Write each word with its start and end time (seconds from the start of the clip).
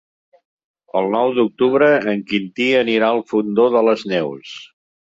El 1.01 1.09
nou 1.17 1.35
d'octubre 1.35 1.91
en 2.15 2.25
Quintí 2.33 2.69
anirà 2.81 3.13
al 3.15 3.25
Fondó 3.35 3.71
de 3.79 3.89
les 3.91 4.11
Neus. 4.17 4.61